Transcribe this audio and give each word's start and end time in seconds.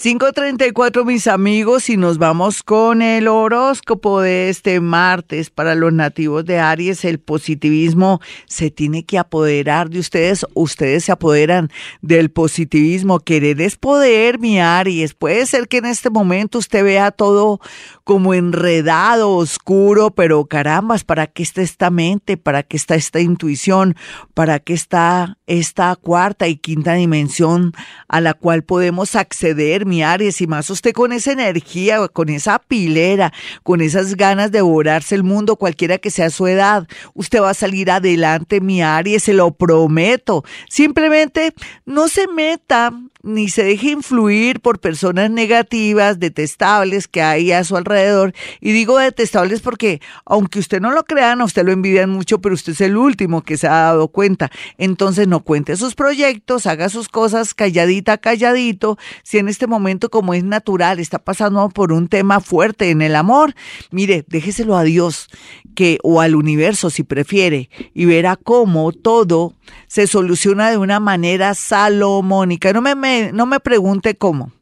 5.34 0.00 1.04
mis 1.04 1.26
amigos 1.26 1.90
y 1.90 1.96
nos 1.96 2.18
vamos 2.18 2.62
con 2.62 3.02
el 3.02 3.26
horóscopo 3.26 4.20
de 4.20 4.48
este 4.48 4.78
martes 4.78 5.50
para 5.50 5.74
los 5.74 5.92
nativos 5.92 6.44
de 6.44 6.60
Aries. 6.60 7.04
El 7.04 7.18
positivismo 7.18 8.20
se 8.46 8.70
tiene 8.70 9.04
que 9.04 9.18
apoderar 9.18 9.90
de 9.90 9.98
ustedes, 9.98 10.46
ustedes 10.54 11.06
se 11.06 11.10
apoderan 11.10 11.72
del 12.00 12.30
positivismo. 12.30 13.18
Querer 13.18 13.60
es 13.60 13.74
poder, 13.74 14.38
mi 14.38 14.60
Aries. 14.60 15.14
Puede 15.14 15.46
ser 15.46 15.66
que 15.66 15.78
en 15.78 15.86
este 15.86 16.10
momento 16.10 16.58
usted 16.58 16.84
vea 16.84 17.10
todo 17.10 17.58
como 18.04 18.34
enredado, 18.34 19.32
oscuro, 19.34 20.12
pero 20.12 20.46
carambas, 20.46 21.02
¿para 21.02 21.26
qué 21.26 21.42
está 21.42 21.60
esta 21.60 21.90
mente? 21.90 22.36
¿Para 22.36 22.62
qué 22.62 22.76
está 22.76 22.94
esta 22.94 23.18
intuición? 23.18 23.96
¿Para 24.32 24.60
qué 24.60 24.74
está 24.74 25.38
esta 25.48 25.96
cuarta 25.96 26.46
y 26.46 26.56
quinta 26.56 26.94
dimensión 26.94 27.72
a 28.06 28.20
la 28.20 28.34
cual 28.34 28.62
podemos 28.62 29.16
acceder? 29.16 29.87
Mi 29.88 30.02
Aries, 30.02 30.40
y 30.40 30.46
más 30.46 30.70
usted 30.70 30.92
con 30.92 31.12
esa 31.12 31.32
energía, 31.32 32.06
con 32.08 32.28
esa 32.28 32.58
pilera, 32.58 33.32
con 33.62 33.80
esas 33.80 34.14
ganas 34.14 34.52
de 34.52 34.58
devorarse 34.58 35.14
el 35.14 35.22
mundo, 35.22 35.56
cualquiera 35.56 35.98
que 35.98 36.10
sea 36.10 36.30
su 36.30 36.46
edad, 36.46 36.86
usted 37.14 37.40
va 37.40 37.50
a 37.50 37.54
salir 37.54 37.90
adelante, 37.90 38.60
mi 38.60 38.82
Aries, 38.82 39.24
se 39.24 39.32
lo 39.32 39.52
prometo. 39.52 40.44
Simplemente 40.68 41.54
no 41.86 42.08
se 42.08 42.26
meta 42.28 42.92
ni 43.22 43.48
se 43.48 43.64
deje 43.64 43.90
influir 43.90 44.60
por 44.60 44.78
personas 44.78 45.30
negativas, 45.30 46.18
detestables 46.18 47.08
que 47.08 47.22
hay 47.22 47.52
a 47.52 47.64
su 47.64 47.76
alrededor. 47.76 48.32
Y 48.60 48.72
digo 48.72 48.98
detestables 48.98 49.60
porque, 49.60 50.00
aunque 50.24 50.58
usted 50.58 50.80
no 50.80 50.92
lo 50.92 51.04
crean, 51.04 51.40
a 51.40 51.44
usted 51.44 51.64
lo 51.64 51.72
envidian 51.72 52.10
mucho, 52.10 52.40
pero 52.40 52.54
usted 52.54 52.72
es 52.72 52.80
el 52.80 52.96
último 52.96 53.42
que 53.42 53.56
se 53.56 53.66
ha 53.66 53.72
dado 53.72 54.08
cuenta. 54.08 54.50
Entonces 54.78 55.28
no 55.28 55.40
cuente 55.40 55.76
sus 55.76 55.94
proyectos, 55.94 56.66
haga 56.66 56.88
sus 56.88 57.08
cosas 57.08 57.54
calladita, 57.54 58.18
calladito. 58.18 58.98
Si 59.22 59.38
en 59.38 59.48
este 59.48 59.66
momento, 59.66 59.77
como 60.10 60.34
es 60.34 60.44
natural, 60.44 60.98
está 60.98 61.18
pasando 61.18 61.68
por 61.68 61.92
un 61.92 62.08
tema 62.08 62.40
fuerte 62.40 62.90
en 62.90 63.02
el 63.02 63.16
amor, 63.16 63.54
mire, 63.90 64.24
déjeselo 64.28 64.76
a 64.76 64.82
Dios 64.82 65.28
que, 65.74 65.98
o 66.02 66.20
al 66.20 66.34
universo 66.34 66.90
si 66.90 67.02
prefiere, 67.02 67.70
y 67.94 68.04
verá 68.04 68.36
cómo 68.36 68.92
todo 68.92 69.54
se 69.86 70.06
soluciona 70.06 70.70
de 70.70 70.78
una 70.78 71.00
manera 71.00 71.54
salomónica. 71.54 72.72
No 72.72 72.82
me, 72.82 73.32
no 73.32 73.46
me 73.46 73.60
pregunte 73.60 74.16
cómo, 74.16 74.52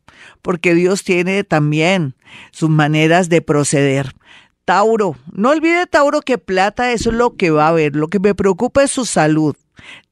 porque 0.42 0.74
Dios 0.74 1.04
tiene 1.04 1.44
también 1.44 2.14
sus 2.50 2.70
maneras 2.70 3.28
de 3.28 3.42
proceder. 3.42 4.14
Tauro, 4.64 5.16
no 5.32 5.50
olvide 5.50 5.86
Tauro 5.86 6.20
que 6.22 6.38
plata 6.38 6.92
eso 6.92 7.10
es 7.10 7.16
lo 7.16 7.36
que 7.36 7.50
va 7.50 7.66
a 7.66 7.68
haber. 7.68 7.94
Lo 7.94 8.08
que 8.08 8.18
me 8.18 8.34
preocupa 8.34 8.82
es 8.82 8.90
su 8.90 9.04
salud, 9.04 9.54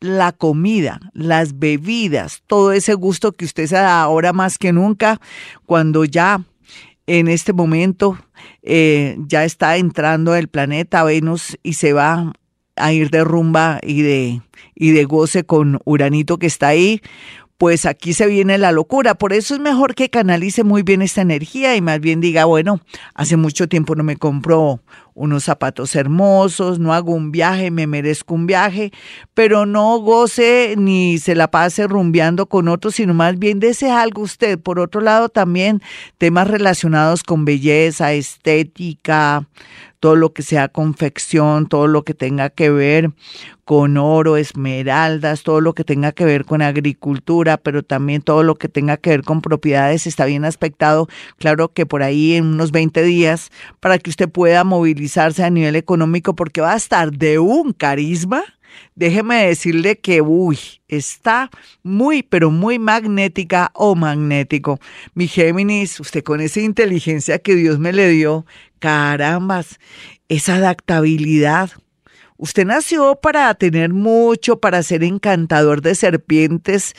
la 0.01 0.33
comida, 0.33 1.01
las 1.13 1.59
bebidas, 1.59 2.43
todo 2.47 2.73
ese 2.73 2.95
gusto 2.95 3.33
que 3.33 3.45
usted 3.45 3.67
se 3.67 3.77
da 3.77 4.03
ahora 4.03 4.33
más 4.33 4.59
que 4.59 4.73
nunca, 4.73 5.21
cuando 5.67 6.05
ya 6.05 6.43
en 7.07 7.29
este 7.29 7.53
momento 7.53 8.19
eh, 8.63 9.17
ya 9.27 9.45
está 9.45 9.77
entrando 9.77 10.35
el 10.35 10.49
planeta 10.49 11.05
Venus 11.05 11.59
y 11.63 11.75
se 11.75 11.93
va 11.93 12.33
a 12.77 12.93
ir 12.93 13.11
de 13.11 13.25
rumba 13.25 13.79
y 13.83 14.03
de, 14.03 14.43
y 14.75 14.91
de 14.93 15.05
goce 15.05 15.45
con 15.45 15.81
Uranito 15.85 16.39
que 16.39 16.47
está 16.47 16.69
ahí, 16.69 17.01
pues 17.59 17.87
aquí 17.87 18.15
se 18.15 18.27
viene 18.27 18.59
la 18.59 18.73
locura. 18.73 19.15
Por 19.15 19.33
eso 19.33 19.55
es 19.55 19.61
mejor 19.61 19.95
que 19.95 20.11
canalice 20.11 20.65
muy 20.65 20.83
bien 20.83 21.03
esta 21.03 21.23
energía 21.23 21.77
y 21.77 21.81
más 21.81 22.01
bien 22.01 22.21
diga, 22.21 22.45
bueno, 22.47 22.81
hace 23.15 23.37
mucho 23.37 23.69
tiempo 23.69 23.95
no 23.95 24.03
me 24.03 24.17
compro 24.17 24.81
unos 25.15 25.45
zapatos 25.45 25.95
hermosos, 25.95 26.79
no 26.79 26.93
hago 26.93 27.15
un 27.15 27.31
viaje, 27.31 27.71
me 27.71 27.87
merezco 27.87 28.35
un 28.35 28.47
viaje, 28.47 28.93
pero 29.33 29.65
no 29.67 29.99
goce 29.99 30.75
ni 30.77 31.19
se 31.19 31.35
la 31.35 31.51
pase 31.51 31.87
rumbeando 31.87 32.47
con 32.47 32.69
otros, 32.69 32.97
sino 32.97 33.15
más 33.15 33.39
bien 33.39 33.61
desea 33.61 34.03
algo 34.03 34.23
usted. 34.23 34.59
Por 34.59 34.79
otro 34.79 35.01
lado, 35.01 35.29
también 35.29 35.83
temas 36.19 36.49
relacionados 36.49 37.23
con 37.23 37.45
belleza, 37.45 38.13
estética, 38.13 39.49
todo 40.05 40.17
lo 40.17 40.35
que 40.35 40.43
sea 40.43 40.69
confección, 40.69 41.67
todo 41.67 41.87
lo 41.87 42.03
que 42.03 42.13
tenga 42.13 42.51
que 42.51 42.69
ver 42.69 43.11
con 43.65 43.97
oro, 43.97 44.37
esmeraldas, 44.37 45.43
todo 45.43 45.63
lo 45.63 45.73
que 45.73 45.85
tenga 45.85 46.13
que 46.13 46.27
ver 46.27 46.45
con 46.45 46.61
agricultura, 46.61 47.57
pero 47.57 47.83
también 47.83 48.21
todo 48.21 48.43
lo 48.43 48.57
que 48.57 48.69
tenga 48.69 48.99
que 48.99 49.09
ver 49.09 49.23
con 49.23 49.41
propiedades 49.41 50.07
está 50.07 50.27
bien 50.27 50.45
aspectado. 50.45 51.09
Claro 51.39 51.73
que 51.73 51.87
por 51.87 52.03
ahí 52.03 52.35
en 52.35 52.45
unos 52.45 52.71
20 52.71 53.03
días 53.03 53.51
para 53.81 53.99
que 53.99 54.11
usted 54.11 54.29
pueda 54.29 54.63
a 55.17 55.51
nivel 55.51 55.77
económico 55.77 56.35
porque 56.35 56.61
va 56.61 56.73
a 56.73 56.77
estar 56.77 57.11
de 57.11 57.39
un 57.39 57.73
carisma 57.73 58.43
déjeme 58.95 59.47
decirle 59.47 59.99
que, 59.99 60.21
uy, 60.21 60.59
está 60.89 61.51
muy, 61.83 62.23
pero 62.23 62.51
muy 62.51 62.79
magnética 62.79 63.71
o 63.75 63.95
magnético. 63.95 64.81
Mi 65.15 65.29
Géminis, 65.29 66.01
usted 66.01 66.23
con 66.23 66.41
esa 66.41 66.61
inteligencia 66.61 67.39
que 67.39 67.55
Dios 67.55 67.79
me 67.79 67.93
le 67.93 68.09
dio, 68.09 68.47
carambas, 68.79 69.79
esa 70.29 70.57
adaptabilidad. 70.57 71.71
Usted 72.37 72.67
nació 72.67 73.15
para 73.15 73.55
tener 73.55 73.93
mucho, 73.93 74.59
para 74.59 74.83
ser 74.83 75.05
encantador 75.05 75.83
de 75.83 75.95
serpientes 75.95 76.95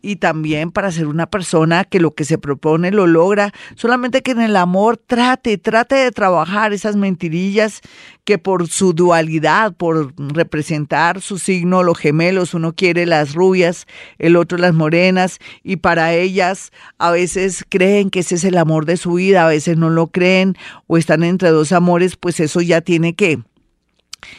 y 0.00 0.16
también 0.16 0.70
para 0.70 0.90
ser 0.90 1.06
una 1.06 1.26
persona 1.26 1.84
que 1.84 2.00
lo 2.00 2.14
que 2.14 2.24
se 2.24 2.38
propone 2.38 2.90
lo 2.90 3.06
logra. 3.06 3.52
Solamente 3.76 4.22
que 4.22 4.30
en 4.30 4.40
el 4.40 4.56
amor 4.56 4.96
trate, 4.96 5.58
trate 5.58 5.96
de 5.96 6.10
trabajar 6.12 6.72
esas 6.72 6.96
mentirillas 6.96 7.82
que 8.24 8.38
por 8.38 8.68
su 8.68 8.94
dualidad, 8.94 9.74
por 9.74 10.14
representar 10.16 11.20
su 11.20 11.38
signo, 11.38 11.82
los 11.82 11.98
gemelos, 11.98 12.54
uno 12.54 12.72
quiere 12.72 13.04
las 13.04 13.34
rubias, 13.34 13.86
el 14.18 14.34
otro 14.34 14.56
las 14.56 14.72
morenas, 14.72 15.40
y 15.62 15.76
para 15.76 16.14
ellas 16.14 16.72
a 16.96 17.10
veces 17.10 17.66
creen 17.68 18.08
que 18.08 18.20
ese 18.20 18.36
es 18.36 18.44
el 18.44 18.56
amor 18.56 18.86
de 18.86 18.96
su 18.96 19.14
vida, 19.14 19.44
a 19.44 19.48
veces 19.48 19.76
no 19.76 19.90
lo 19.90 20.06
creen 20.06 20.56
o 20.86 20.96
están 20.96 21.22
entre 21.22 21.50
dos 21.50 21.72
amores, 21.72 22.16
pues 22.16 22.40
eso 22.40 22.62
ya 22.62 22.80
tiene 22.80 23.14
que 23.14 23.40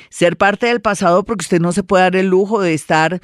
ser 0.10 0.38
parte 0.38 0.68
del 0.68 0.82
pasado 0.82 1.24
porque 1.24 1.44
usted 1.44 1.60
no 1.60 1.72
se 1.72 1.84
puede 1.84 2.04
dar 2.04 2.16
el 2.16 2.28
lujo 2.28 2.62
de 2.62 2.74
estar 2.74 3.22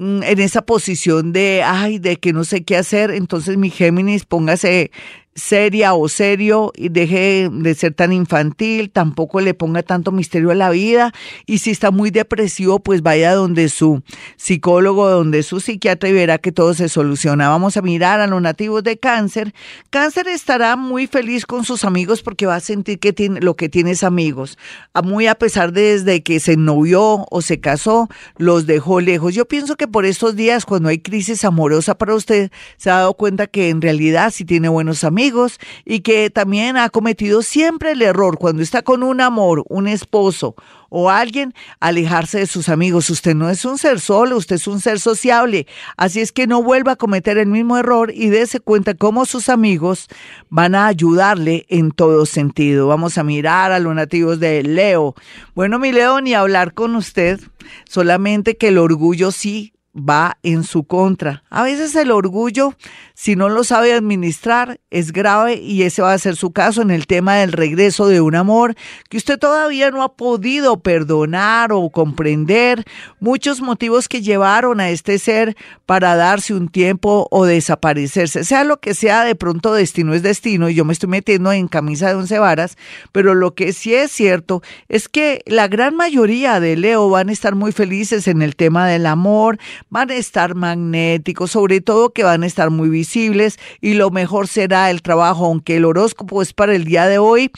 en 0.00 0.40
esa 0.40 0.62
posición 0.62 1.32
de, 1.32 1.62
ay, 1.62 1.98
de 1.98 2.16
que 2.16 2.32
no 2.32 2.44
sé 2.44 2.64
qué 2.64 2.76
hacer. 2.76 3.10
Entonces, 3.10 3.56
mi 3.56 3.70
Géminis, 3.70 4.24
póngase 4.24 4.90
seria 5.34 5.94
o 5.94 6.08
serio 6.08 6.72
y 6.76 6.88
deje 6.88 7.48
de 7.50 7.74
ser 7.74 7.94
tan 7.94 8.12
infantil, 8.12 8.90
tampoco 8.90 9.40
le 9.40 9.54
ponga 9.54 9.82
tanto 9.82 10.10
misterio 10.10 10.50
a 10.50 10.54
la 10.54 10.70
vida 10.70 11.12
y 11.46 11.58
si 11.58 11.70
está 11.70 11.90
muy 11.90 12.10
depresivo, 12.10 12.80
pues 12.80 13.02
vaya 13.02 13.34
donde 13.34 13.68
su 13.68 14.02
psicólogo, 14.36 15.08
donde 15.08 15.42
su 15.42 15.60
psiquiatra 15.60 16.08
y 16.08 16.12
verá 16.12 16.38
que 16.38 16.52
todo 16.52 16.74
se 16.74 16.88
soluciona. 16.88 17.48
Vamos 17.48 17.76
a 17.76 17.82
mirar 17.82 18.20
a 18.20 18.26
los 18.26 18.42
nativos 18.42 18.82
de 18.82 18.98
cáncer. 18.98 19.54
Cáncer 19.90 20.28
estará 20.28 20.76
muy 20.76 21.06
feliz 21.06 21.46
con 21.46 21.64
sus 21.64 21.84
amigos 21.84 22.22
porque 22.22 22.46
va 22.46 22.56
a 22.56 22.60
sentir 22.60 22.98
que 22.98 23.12
tiene 23.12 23.40
lo 23.40 23.54
que 23.54 23.68
tiene 23.68 23.92
es 23.92 24.02
amigos. 24.02 24.58
Muy 25.02 25.26
a 25.28 25.36
pesar 25.36 25.72
de 25.72 25.80
desde 25.80 26.22
que 26.22 26.40
se 26.40 26.56
novió 26.56 27.26
o 27.30 27.42
se 27.42 27.60
casó, 27.60 28.08
los 28.36 28.66
dejó 28.66 29.00
lejos. 29.00 29.34
Yo 29.34 29.46
pienso 29.46 29.76
que 29.76 29.86
por 29.90 30.04
estos 30.04 30.36
días, 30.36 30.64
cuando 30.64 30.88
hay 30.88 30.98
crisis 30.98 31.44
amorosa 31.44 31.96
para 31.96 32.14
usted, 32.14 32.50
se 32.76 32.90
ha 32.90 32.96
dado 32.96 33.14
cuenta 33.14 33.46
que 33.46 33.68
en 33.68 33.80
realidad 33.80 34.32
sí 34.32 34.44
tiene 34.44 34.68
buenos 34.68 35.04
amigos 35.04 35.58
y 35.84 36.00
que 36.00 36.30
también 36.30 36.76
ha 36.76 36.90
cometido 36.90 37.42
siempre 37.42 37.92
el 37.92 38.02
error 38.02 38.38
cuando 38.38 38.62
está 38.62 38.82
con 38.82 39.02
un 39.02 39.20
amor, 39.20 39.64
un 39.68 39.88
esposo 39.88 40.54
o 40.90 41.08
alguien, 41.08 41.54
alejarse 41.78 42.40
de 42.40 42.46
sus 42.46 42.68
amigos. 42.68 43.08
Usted 43.08 43.34
no 43.34 43.48
es 43.48 43.64
un 43.64 43.78
ser 43.78 44.00
solo, 44.00 44.36
usted 44.36 44.56
es 44.56 44.66
un 44.66 44.80
ser 44.80 45.00
sociable. 45.00 45.66
Así 45.96 46.20
es 46.20 46.32
que 46.32 46.46
no 46.46 46.62
vuelva 46.62 46.92
a 46.92 46.96
cometer 46.96 47.38
el 47.38 47.46
mismo 47.46 47.78
error 47.78 48.12
y 48.14 48.28
dése 48.28 48.60
cuenta 48.60 48.94
cómo 48.94 49.24
sus 49.24 49.48
amigos 49.48 50.08
van 50.50 50.74
a 50.74 50.88
ayudarle 50.88 51.64
en 51.68 51.92
todo 51.92 52.26
sentido. 52.26 52.88
Vamos 52.88 53.16
a 53.16 53.24
mirar 53.24 53.72
a 53.72 53.78
los 53.78 53.94
nativos 53.94 54.40
de 54.40 54.62
Leo. 54.62 55.14
Bueno, 55.54 55.78
mi 55.78 55.92
Leo, 55.92 56.20
ni 56.20 56.34
hablar 56.34 56.74
con 56.74 56.96
usted, 56.96 57.40
solamente 57.84 58.56
que 58.56 58.68
el 58.68 58.78
orgullo 58.78 59.30
sí 59.30 59.72
va 60.08 60.38
en 60.42 60.64
su 60.64 60.84
contra. 60.84 61.42
A 61.50 61.62
veces 61.62 61.94
el 61.94 62.10
orgullo, 62.10 62.74
si 63.14 63.36
no 63.36 63.48
lo 63.48 63.64
sabe 63.64 63.92
administrar, 63.92 64.80
es 64.90 65.12
grave 65.12 65.56
y 65.56 65.82
ese 65.82 66.02
va 66.02 66.12
a 66.12 66.18
ser 66.18 66.36
su 66.36 66.52
caso 66.52 66.82
en 66.82 66.90
el 66.90 67.06
tema 67.06 67.36
del 67.36 67.52
regreso 67.52 68.08
de 68.08 68.20
un 68.20 68.34
amor 68.34 68.74
que 69.08 69.16
usted 69.16 69.38
todavía 69.38 69.90
no 69.90 70.02
ha 70.02 70.14
podido 70.14 70.80
perdonar 70.80 71.72
o 71.72 71.90
comprender. 71.90 72.84
Muchos 73.20 73.60
motivos 73.60 74.08
que 74.08 74.22
llevaron 74.22 74.80
a 74.80 74.90
este 74.90 75.18
ser 75.18 75.56
para 75.86 76.16
darse 76.16 76.54
un 76.54 76.68
tiempo 76.68 77.28
o 77.30 77.44
desaparecerse. 77.44 78.44
Sea 78.44 78.64
lo 78.64 78.80
que 78.80 78.94
sea, 78.94 79.24
de 79.24 79.34
pronto 79.34 79.72
destino 79.72 80.14
es 80.14 80.22
destino 80.22 80.68
y 80.68 80.74
yo 80.74 80.84
me 80.84 80.92
estoy 80.92 81.08
metiendo 81.08 81.52
en 81.52 81.68
camisa 81.68 82.08
de 82.08 82.14
once 82.14 82.38
varas, 82.38 82.76
pero 83.12 83.34
lo 83.34 83.54
que 83.54 83.72
sí 83.72 83.94
es 83.94 84.10
cierto 84.10 84.62
es 84.88 85.08
que 85.08 85.42
la 85.46 85.68
gran 85.68 85.94
mayoría 85.94 86.60
de 86.60 86.76
Leo 86.76 87.08
van 87.10 87.28
a 87.28 87.32
estar 87.32 87.54
muy 87.54 87.72
felices 87.72 88.28
en 88.28 88.42
el 88.42 88.56
tema 88.56 88.86
del 88.86 89.06
amor, 89.06 89.58
van 89.90 90.10
a 90.10 90.14
estar 90.14 90.54
magnéticos, 90.54 91.50
sobre 91.50 91.80
todo 91.80 92.12
que 92.12 92.24
van 92.24 92.42
a 92.42 92.46
estar 92.46 92.70
muy 92.70 92.88
visibles 92.88 93.58
y 93.80 93.94
lo 93.94 94.10
mejor 94.10 94.48
será 94.48 94.90
el 94.90 95.02
trabajo, 95.02 95.46
aunque 95.46 95.76
el 95.76 95.84
horóscopo 95.84 96.40
es 96.40 96.52
para 96.52 96.74
el 96.74 96.84
día 96.84 97.06
de 97.06 97.18
hoy, 97.18 97.50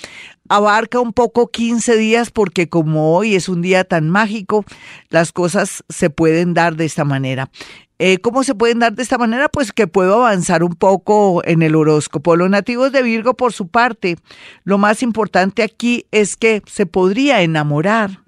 abarca 0.49 0.99
un 0.99 1.13
poco 1.13 1.49
15 1.49 1.97
días 1.97 2.31
porque 2.31 2.69
como 2.69 3.15
hoy 3.15 3.35
es 3.35 3.49
un 3.49 3.63
día 3.63 3.85
tan 3.85 4.11
mágico, 4.11 4.65
las 5.11 5.33
cosas 5.33 5.85
se 5.89 6.11
pueden 6.11 6.55
dar 6.55 6.77
de 6.77 6.87
esta 6.87 7.05
manera. 7.05 7.51
Eh, 7.99 8.19
¿Cómo 8.19 8.43
se 8.43 8.57
pueden 8.57 8.81
dar 8.81 8.95
de 8.95 9.03
esta 9.03 9.17
manera? 9.17 9.49
Pues 9.49 9.71
que 9.71 9.87
puedo 9.87 10.15
avanzar 10.15 10.65
un 10.65 10.75
poco 10.75 11.41
en 11.45 11.63
el 11.63 11.77
horóscopo. 11.77 12.35
Los 12.35 12.51
nativos 12.51 12.91
de 12.91 13.03
Virgo, 13.03 13.35
por 13.35 13.53
su 13.53 13.69
parte, 13.69 14.17
lo 14.65 14.77
más 14.77 15.05
importante 15.05 15.63
aquí 15.63 16.07
es 16.11 16.37
que 16.37 16.63
se 16.67 16.85
podría 16.85 17.43
enamorar 17.43 18.23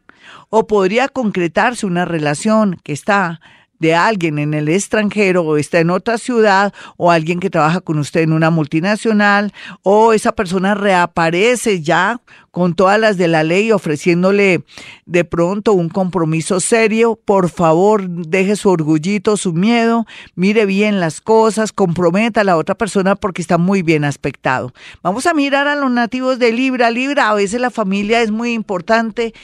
o 0.48 0.68
podría 0.68 1.08
concretarse 1.08 1.86
una 1.86 2.04
relación 2.04 2.78
que 2.84 2.92
está 2.92 3.40
de 3.78 3.94
alguien 3.94 4.38
en 4.38 4.54
el 4.54 4.68
extranjero 4.68 5.42
o 5.42 5.56
está 5.56 5.80
en 5.80 5.90
otra 5.90 6.18
ciudad 6.18 6.72
o 6.96 7.10
alguien 7.10 7.40
que 7.40 7.50
trabaja 7.50 7.80
con 7.80 7.98
usted 7.98 8.20
en 8.20 8.32
una 8.32 8.50
multinacional 8.50 9.52
o 9.82 10.12
esa 10.12 10.32
persona 10.32 10.74
reaparece 10.74 11.82
ya 11.82 12.20
con 12.50 12.74
todas 12.74 13.00
las 13.00 13.16
de 13.16 13.26
la 13.26 13.42
ley 13.42 13.72
ofreciéndole 13.72 14.62
de 15.06 15.24
pronto 15.24 15.72
un 15.72 15.88
compromiso 15.88 16.60
serio, 16.60 17.18
por 17.24 17.50
favor 17.50 18.08
deje 18.08 18.54
su 18.54 18.70
orgullito, 18.70 19.36
su 19.36 19.52
miedo, 19.52 20.06
mire 20.36 20.64
bien 20.64 21.00
las 21.00 21.20
cosas, 21.20 21.72
comprometa 21.72 22.42
a 22.42 22.44
la 22.44 22.56
otra 22.56 22.76
persona 22.76 23.16
porque 23.16 23.42
está 23.42 23.58
muy 23.58 23.82
bien 23.82 24.04
aspectado. 24.04 24.72
Vamos 25.02 25.26
a 25.26 25.34
mirar 25.34 25.66
a 25.66 25.74
los 25.74 25.90
nativos 25.90 26.38
de 26.38 26.52
Libra. 26.52 26.90
Libra, 26.90 27.30
a 27.30 27.34
veces 27.34 27.60
la 27.60 27.70
familia 27.70 28.22
es 28.22 28.30
muy 28.30 28.52
importante 28.52 29.34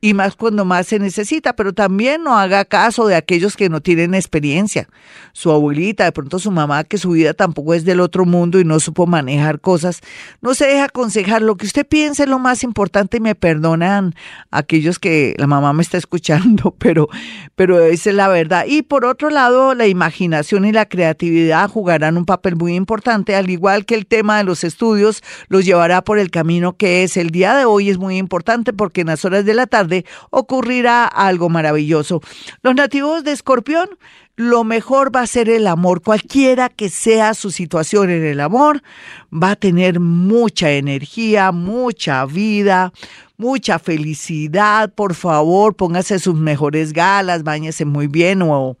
y 0.00 0.14
más 0.14 0.36
cuando 0.36 0.64
más 0.64 0.86
se 0.86 0.98
necesita, 1.00 1.54
pero 1.54 1.72
también 1.72 2.22
no 2.22 2.38
haga 2.38 2.64
caso 2.64 3.08
de 3.08 3.16
aquellos 3.16 3.56
que 3.56 3.68
no 3.68 3.80
tienen 3.80 4.14
experiencia. 4.14 4.88
Su 5.32 5.50
abuelita, 5.50 6.04
de 6.04 6.12
pronto 6.12 6.38
su 6.38 6.52
mamá, 6.52 6.84
que 6.84 6.98
su 6.98 7.10
vida 7.10 7.34
tampoco 7.34 7.74
es 7.74 7.84
del 7.84 8.00
otro 8.00 8.24
mundo 8.24 8.60
y 8.60 8.64
no 8.64 8.78
supo 8.78 9.06
manejar 9.06 9.60
cosas, 9.60 10.00
no 10.40 10.54
se 10.54 10.66
deja 10.66 10.84
aconsejar. 10.84 11.42
Lo 11.42 11.56
que 11.56 11.66
usted 11.66 11.84
piense 11.84 12.24
es 12.24 12.28
lo 12.28 12.38
más 12.38 12.62
importante 12.62 13.16
y 13.16 13.20
me 13.20 13.34
perdonan 13.34 14.14
aquellos 14.52 15.00
que 15.00 15.34
la 15.36 15.48
mamá 15.48 15.72
me 15.72 15.82
está 15.82 15.98
escuchando, 15.98 16.74
pero, 16.78 17.08
pero 17.56 17.80
esa 17.80 18.10
es 18.10 18.16
la 18.16 18.28
verdad. 18.28 18.66
Y 18.68 18.82
por 18.82 19.04
otro 19.04 19.30
lado, 19.30 19.74
la 19.74 19.88
imaginación 19.88 20.64
y 20.64 20.70
la 20.70 20.86
creatividad 20.86 21.68
jugarán 21.68 22.16
un 22.16 22.24
papel 22.24 22.54
muy 22.54 22.76
importante, 22.76 23.34
al 23.34 23.50
igual 23.50 23.84
que 23.84 23.96
el 23.96 24.06
tema 24.06 24.38
de 24.38 24.44
los 24.44 24.62
estudios 24.62 25.24
los 25.48 25.64
llevará 25.64 26.02
por 26.02 26.20
el 26.20 26.30
camino 26.30 26.76
que 26.76 27.02
es. 27.02 27.16
El 27.16 27.30
día 27.30 27.56
de 27.56 27.64
hoy 27.64 27.90
es 27.90 27.98
muy 27.98 28.16
importante 28.16 28.72
porque 28.72 29.00
en 29.00 29.08
las 29.08 29.24
horas 29.24 29.44
de 29.44 29.54
la 29.54 29.66
tarde 29.66 29.87
ocurrirá 30.30 31.06
algo 31.06 31.48
maravilloso. 31.48 32.20
Los 32.62 32.74
nativos 32.74 33.24
de 33.24 33.32
Escorpión, 33.32 33.88
lo 34.36 34.62
mejor 34.62 35.14
va 35.14 35.22
a 35.22 35.26
ser 35.26 35.50
el 35.50 35.66
amor. 35.66 36.00
Cualquiera 36.00 36.68
que 36.68 36.88
sea 36.88 37.34
su 37.34 37.50
situación 37.50 38.10
en 38.10 38.24
el 38.24 38.40
amor, 38.40 38.82
va 39.32 39.52
a 39.52 39.56
tener 39.56 39.98
mucha 39.98 40.70
energía, 40.70 41.50
mucha 41.50 42.24
vida, 42.24 42.92
mucha 43.36 43.78
felicidad. 43.80 44.92
Por 44.94 45.14
favor, 45.14 45.74
póngase 45.74 46.20
sus 46.20 46.36
mejores 46.36 46.92
galas, 46.92 47.42
bañese 47.42 47.84
muy 47.84 48.06
bien 48.06 48.42
o 48.42 48.76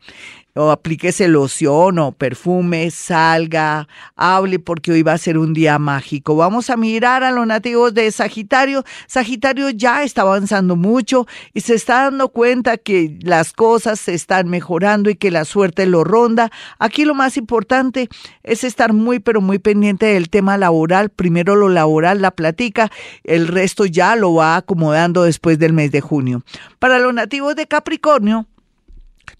o 0.58 0.72
aplíquese 0.72 1.28
loción 1.28 1.98
o 2.00 2.12
perfume, 2.12 2.90
salga, 2.90 3.86
hable 4.16 4.58
porque 4.58 4.90
hoy 4.90 5.02
va 5.02 5.12
a 5.12 5.18
ser 5.18 5.38
un 5.38 5.54
día 5.54 5.78
mágico. 5.78 6.34
Vamos 6.34 6.68
a 6.68 6.76
mirar 6.76 7.22
a 7.22 7.30
los 7.30 7.46
nativos 7.46 7.94
de 7.94 8.10
Sagitario. 8.10 8.84
Sagitario 9.06 9.70
ya 9.70 10.02
está 10.02 10.22
avanzando 10.22 10.74
mucho 10.74 11.26
y 11.54 11.60
se 11.60 11.74
está 11.74 12.04
dando 12.04 12.30
cuenta 12.30 12.76
que 12.76 13.18
las 13.22 13.52
cosas 13.52 14.00
se 14.00 14.14
están 14.14 14.48
mejorando 14.48 15.10
y 15.10 15.14
que 15.14 15.30
la 15.30 15.44
suerte 15.44 15.86
lo 15.86 16.02
ronda. 16.02 16.50
Aquí 16.80 17.04
lo 17.04 17.14
más 17.14 17.36
importante 17.36 18.08
es 18.42 18.64
estar 18.64 18.92
muy 18.92 19.20
pero 19.20 19.40
muy 19.40 19.60
pendiente 19.60 20.06
del 20.06 20.28
tema 20.28 20.58
laboral. 20.58 21.10
Primero 21.10 21.54
lo 21.54 21.68
laboral 21.68 22.20
la 22.20 22.32
platica, 22.32 22.90
el 23.22 23.46
resto 23.46 23.86
ya 23.86 24.16
lo 24.16 24.34
va 24.34 24.56
acomodando 24.56 25.22
después 25.22 25.58
del 25.60 25.72
mes 25.72 25.92
de 25.92 26.00
junio. 26.00 26.42
Para 26.80 26.98
los 26.98 27.14
nativos 27.14 27.54
de 27.54 27.68
Capricornio, 27.68 28.46